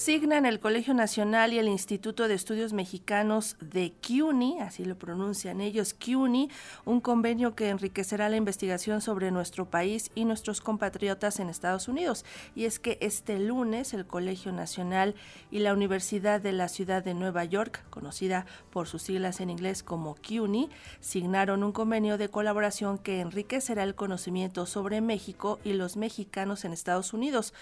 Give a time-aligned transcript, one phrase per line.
[0.00, 5.60] signan el Colegio Nacional y el Instituto de Estudios Mexicanos de CUNY, así lo pronuncian
[5.60, 6.48] ellos, CUNY,
[6.86, 12.24] un convenio que enriquecerá la investigación sobre nuestro país y nuestros compatriotas en Estados Unidos.
[12.54, 15.14] Y es que este lunes el Colegio Nacional
[15.50, 19.82] y la Universidad de la Ciudad de Nueva York, conocida por sus siglas en inglés
[19.82, 20.70] como CUNY,
[21.00, 26.72] signaron un convenio de colaboración que enriquecerá el conocimiento sobre México y los mexicanos en
[26.72, 27.52] Estados Unidos.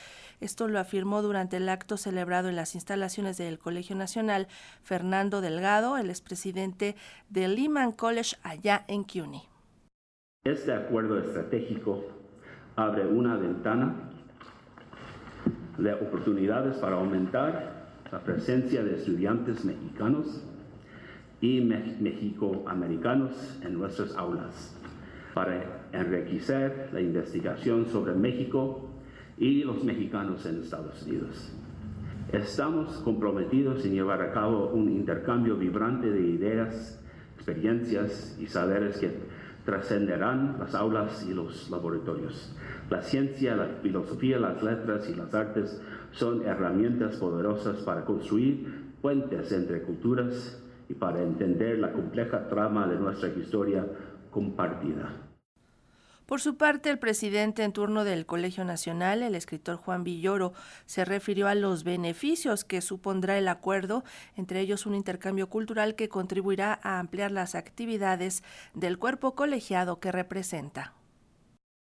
[0.40, 4.48] Esto lo afirmó durante el acto celebrado en las instalaciones del Colegio Nacional
[4.82, 6.94] Fernando Delgado, el expresidente
[7.30, 9.42] de Lehman College allá en CUNY.
[10.44, 12.04] Este acuerdo estratégico
[12.76, 13.94] abre una ventana
[15.78, 20.44] de oportunidades para aumentar la presencia de estudiantes mexicanos
[21.40, 24.76] y mexicoamericanos en nuestras aulas,
[25.32, 28.90] para enriquecer la investigación sobre México
[29.38, 31.54] y los mexicanos en Estados Unidos.
[32.32, 37.02] Estamos comprometidos en llevar a cabo un intercambio vibrante de ideas,
[37.36, 39.10] experiencias y saberes que
[39.64, 42.54] trascenderán las aulas y los laboratorios.
[42.90, 45.80] La ciencia, la filosofía, las letras y las artes
[46.12, 52.98] son herramientas poderosas para construir puentes entre culturas y para entender la compleja trama de
[52.98, 53.86] nuestra historia
[54.30, 55.27] compartida.
[56.28, 60.52] Por su parte, el presidente en turno del Colegio Nacional, el escritor Juan Villoro,
[60.84, 64.04] se refirió a los beneficios que supondrá el acuerdo,
[64.36, 70.12] entre ellos un intercambio cultural que contribuirá a ampliar las actividades del cuerpo colegiado que
[70.12, 70.92] representa.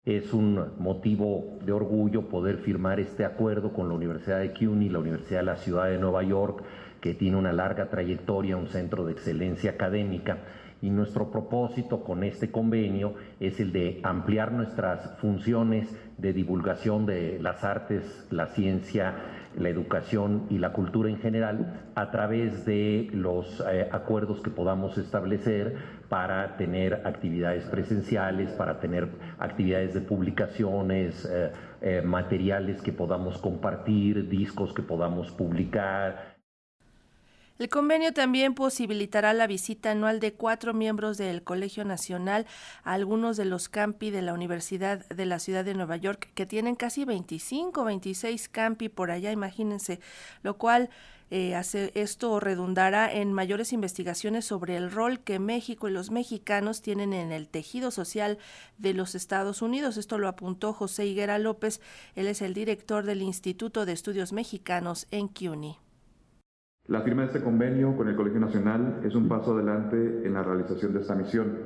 [0.06, 5.00] Es un motivo de orgullo poder firmar este acuerdo con la Universidad de CUNY, la
[5.00, 6.64] Universidad de la Ciudad de Nueva York,
[7.02, 10.38] que tiene una larga trayectoria, un centro de excelencia académica
[10.82, 15.88] y nuestro propósito con este convenio es el de ampliar nuestras funciones
[16.18, 19.16] de divulgación de las artes, la ciencia,
[19.56, 24.98] la educación y la cultura en general a través de los eh, acuerdos que podamos
[24.98, 25.76] establecer
[26.10, 29.10] para tener actividades presenciales, para tener
[29.40, 36.41] actividades de publicaciones, eh, eh, materiales que podamos compartir, discos que podamos publicar,
[37.62, 42.48] el convenio también posibilitará la visita anual de cuatro miembros del Colegio Nacional
[42.84, 46.48] a algunos de los campi de la Universidad de la Ciudad de Nueva York, que
[46.48, 50.00] tienen casi 25, 26 campi por allá, imagínense,
[50.42, 50.90] lo cual
[51.30, 56.82] eh, hace, esto redundará en mayores investigaciones sobre el rol que México y los mexicanos
[56.82, 58.40] tienen en el tejido social
[58.80, 59.98] de los Estados Unidos.
[59.98, 61.80] Esto lo apuntó José Higuera López,
[62.16, 65.78] él es el director del Instituto de Estudios Mexicanos en CUNY.
[66.92, 70.44] La firma de este convenio con el Colegio Nacional es un paso adelante en la
[70.44, 71.58] realización de esta misión.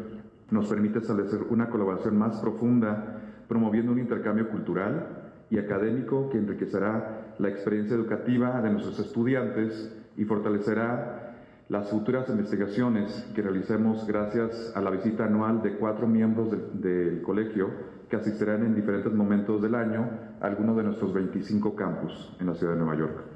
[0.52, 7.34] Nos permite establecer una colaboración más profunda, promoviendo un intercambio cultural y académico que enriquecerá
[7.40, 11.38] la experiencia educativa de nuestros estudiantes y fortalecerá
[11.70, 17.72] las futuras investigaciones que realicemos gracias a la visita anual de cuatro miembros del colegio
[18.10, 20.08] que asistirán en diferentes momentos del año
[20.40, 23.35] a algunos de nuestros 25 campus en la ciudad de Nueva York.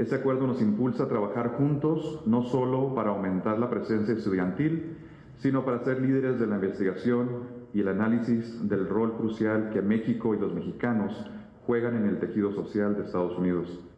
[0.00, 4.96] Este acuerdo nos impulsa a trabajar juntos, no solo para aumentar la presencia estudiantil,
[5.40, 7.42] sino para ser líderes de la investigación
[7.74, 11.30] y el análisis del rol crucial que México y los mexicanos
[11.66, 13.89] juegan en el tejido social de Estados Unidos.